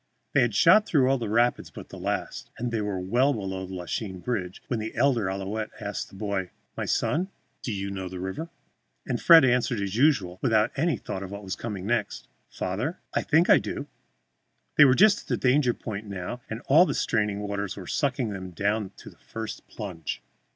They 0.33 0.41
had 0.41 0.55
shot 0.55 0.87
through 0.87 1.07
all 1.07 1.19
the 1.19 1.29
rapids 1.29 1.69
but 1.69 1.89
the 1.89 1.99
last, 1.99 2.49
and 2.57 2.73
were 2.73 2.99
well 2.99 3.33
below 3.33 3.67
the 3.67 3.75
Lachine 3.75 4.17
bridge 4.19 4.63
when 4.65 4.79
the 4.79 4.95
elder 4.95 5.27
Ouillette 5.29 5.69
asked 5.79 6.09
the 6.09 6.15
boy, 6.15 6.49
"My 6.75 6.85
son, 6.85 7.29
do 7.61 7.71
you 7.71 7.91
know 7.91 8.09
the 8.09 8.19
river?" 8.19 8.49
And 9.05 9.21
Fred 9.21 9.45
answered 9.45 9.79
as 9.79 9.95
usual, 9.95 10.39
without 10.41 10.71
any 10.75 10.97
thought 10.97 11.21
of 11.21 11.29
what 11.29 11.43
was 11.43 11.55
coming 11.55 11.85
next, 11.85 12.27
"Father, 12.49 12.97
I 13.13 13.21
think 13.21 13.47
I 13.47 13.59
do." 13.59 13.85
They 14.75 14.85
were 14.85 14.95
just 14.95 15.21
at 15.21 15.27
the 15.27 15.37
danger 15.37 15.75
point 15.75 16.07
now, 16.07 16.41
and 16.49 16.61
all 16.61 16.87
the 16.87 16.95
straining 16.95 17.41
waters 17.41 17.77
were 17.77 17.85
sucking 17.85 18.29
them 18.29 18.49
down 18.49 18.93
to 18.97 19.09
the 19.11 19.19
first 19.19 19.67
plunge. 19.67 20.23